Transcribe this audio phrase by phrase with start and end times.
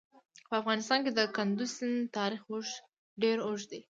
[0.49, 2.41] په افغانستان کې د کندز سیند تاریخ
[3.21, 3.81] ډېر اوږد دی.